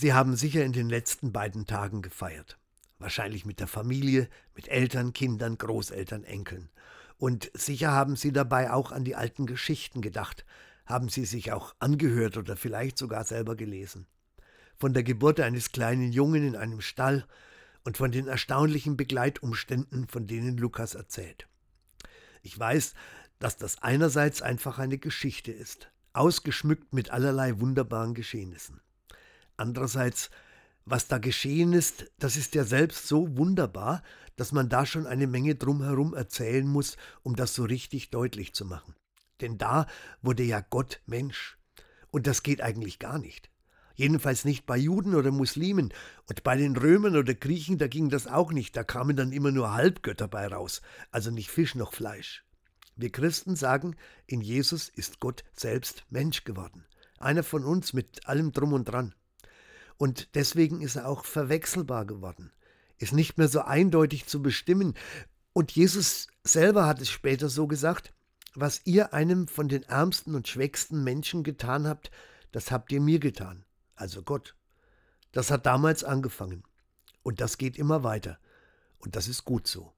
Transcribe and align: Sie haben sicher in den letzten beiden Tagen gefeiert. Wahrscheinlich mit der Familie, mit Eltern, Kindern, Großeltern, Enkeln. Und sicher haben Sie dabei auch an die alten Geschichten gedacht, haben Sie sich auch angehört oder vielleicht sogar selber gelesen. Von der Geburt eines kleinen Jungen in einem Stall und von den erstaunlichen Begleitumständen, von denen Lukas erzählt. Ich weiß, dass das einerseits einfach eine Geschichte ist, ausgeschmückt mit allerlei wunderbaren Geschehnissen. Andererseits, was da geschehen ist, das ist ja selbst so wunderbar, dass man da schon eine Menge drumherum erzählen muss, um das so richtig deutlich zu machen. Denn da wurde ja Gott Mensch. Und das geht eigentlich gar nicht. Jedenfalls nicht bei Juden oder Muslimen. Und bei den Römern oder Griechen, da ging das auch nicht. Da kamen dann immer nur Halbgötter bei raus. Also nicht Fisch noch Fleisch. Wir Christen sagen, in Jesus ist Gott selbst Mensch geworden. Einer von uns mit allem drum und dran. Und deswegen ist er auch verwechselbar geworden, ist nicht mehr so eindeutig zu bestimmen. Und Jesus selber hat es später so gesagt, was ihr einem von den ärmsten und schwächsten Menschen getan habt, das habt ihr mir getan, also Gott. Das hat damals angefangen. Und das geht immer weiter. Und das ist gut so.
Sie 0.00 0.14
haben 0.14 0.34
sicher 0.34 0.64
in 0.64 0.72
den 0.72 0.88
letzten 0.88 1.30
beiden 1.30 1.66
Tagen 1.66 2.00
gefeiert. 2.00 2.56
Wahrscheinlich 2.98 3.44
mit 3.44 3.60
der 3.60 3.66
Familie, 3.66 4.30
mit 4.54 4.66
Eltern, 4.68 5.12
Kindern, 5.12 5.58
Großeltern, 5.58 6.24
Enkeln. 6.24 6.70
Und 7.18 7.50
sicher 7.52 7.92
haben 7.92 8.16
Sie 8.16 8.32
dabei 8.32 8.72
auch 8.72 8.92
an 8.92 9.04
die 9.04 9.14
alten 9.14 9.44
Geschichten 9.44 10.00
gedacht, 10.00 10.46
haben 10.86 11.10
Sie 11.10 11.26
sich 11.26 11.52
auch 11.52 11.74
angehört 11.80 12.38
oder 12.38 12.56
vielleicht 12.56 12.96
sogar 12.96 13.24
selber 13.24 13.56
gelesen. 13.56 14.06
Von 14.78 14.94
der 14.94 15.02
Geburt 15.02 15.38
eines 15.38 15.70
kleinen 15.70 16.12
Jungen 16.12 16.48
in 16.48 16.56
einem 16.56 16.80
Stall 16.80 17.26
und 17.84 17.98
von 17.98 18.10
den 18.10 18.26
erstaunlichen 18.26 18.96
Begleitumständen, 18.96 20.08
von 20.08 20.26
denen 20.26 20.56
Lukas 20.56 20.94
erzählt. 20.94 21.46
Ich 22.40 22.58
weiß, 22.58 22.94
dass 23.38 23.58
das 23.58 23.82
einerseits 23.82 24.40
einfach 24.40 24.78
eine 24.78 24.96
Geschichte 24.96 25.52
ist, 25.52 25.90
ausgeschmückt 26.14 26.94
mit 26.94 27.10
allerlei 27.10 27.60
wunderbaren 27.60 28.14
Geschehnissen. 28.14 28.80
Andererseits, 29.60 30.30
was 30.86 31.06
da 31.06 31.18
geschehen 31.18 31.74
ist, 31.74 32.10
das 32.18 32.38
ist 32.38 32.54
ja 32.54 32.64
selbst 32.64 33.06
so 33.06 33.36
wunderbar, 33.36 34.02
dass 34.36 34.52
man 34.52 34.70
da 34.70 34.86
schon 34.86 35.06
eine 35.06 35.26
Menge 35.26 35.54
drumherum 35.54 36.14
erzählen 36.14 36.66
muss, 36.66 36.96
um 37.22 37.36
das 37.36 37.54
so 37.54 37.64
richtig 37.64 38.08
deutlich 38.08 38.54
zu 38.54 38.64
machen. 38.64 38.94
Denn 39.42 39.58
da 39.58 39.86
wurde 40.22 40.44
ja 40.44 40.60
Gott 40.60 41.02
Mensch. 41.04 41.58
Und 42.10 42.26
das 42.26 42.42
geht 42.42 42.62
eigentlich 42.62 42.98
gar 42.98 43.18
nicht. 43.18 43.50
Jedenfalls 43.96 44.46
nicht 44.46 44.64
bei 44.64 44.78
Juden 44.78 45.14
oder 45.14 45.30
Muslimen. 45.30 45.92
Und 46.26 46.42
bei 46.42 46.56
den 46.56 46.74
Römern 46.74 47.14
oder 47.14 47.34
Griechen, 47.34 47.76
da 47.76 47.86
ging 47.86 48.08
das 48.08 48.26
auch 48.26 48.52
nicht. 48.52 48.74
Da 48.78 48.82
kamen 48.82 49.14
dann 49.14 49.30
immer 49.30 49.50
nur 49.50 49.74
Halbgötter 49.74 50.26
bei 50.26 50.46
raus. 50.46 50.80
Also 51.10 51.30
nicht 51.30 51.50
Fisch 51.50 51.74
noch 51.74 51.92
Fleisch. 51.92 52.46
Wir 52.96 53.12
Christen 53.12 53.56
sagen, 53.56 53.94
in 54.26 54.40
Jesus 54.40 54.88
ist 54.88 55.20
Gott 55.20 55.44
selbst 55.52 56.04
Mensch 56.08 56.44
geworden. 56.44 56.86
Einer 57.18 57.42
von 57.42 57.66
uns 57.66 57.92
mit 57.92 58.26
allem 58.26 58.52
drum 58.52 58.72
und 58.72 58.86
dran. 58.86 59.14
Und 60.00 60.34
deswegen 60.34 60.80
ist 60.80 60.96
er 60.96 61.06
auch 61.06 61.26
verwechselbar 61.26 62.06
geworden, 62.06 62.50
ist 62.96 63.12
nicht 63.12 63.36
mehr 63.36 63.48
so 63.48 63.60
eindeutig 63.60 64.24
zu 64.24 64.40
bestimmen. 64.40 64.94
Und 65.52 65.72
Jesus 65.72 66.28
selber 66.42 66.86
hat 66.86 67.02
es 67.02 67.10
später 67.10 67.50
so 67.50 67.66
gesagt, 67.66 68.14
was 68.54 68.80
ihr 68.86 69.12
einem 69.12 69.46
von 69.46 69.68
den 69.68 69.82
ärmsten 69.82 70.34
und 70.34 70.48
schwächsten 70.48 71.04
Menschen 71.04 71.42
getan 71.42 71.86
habt, 71.86 72.10
das 72.50 72.70
habt 72.70 72.90
ihr 72.92 73.00
mir 73.02 73.18
getan, 73.18 73.66
also 73.94 74.22
Gott. 74.22 74.56
Das 75.32 75.50
hat 75.50 75.66
damals 75.66 76.02
angefangen. 76.02 76.64
Und 77.22 77.42
das 77.42 77.58
geht 77.58 77.76
immer 77.76 78.02
weiter. 78.02 78.38
Und 79.00 79.16
das 79.16 79.28
ist 79.28 79.44
gut 79.44 79.66
so. 79.66 79.92